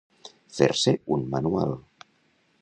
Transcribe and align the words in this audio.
Fer-se 0.59 0.93
un 1.17 1.27
manual. 1.35 1.77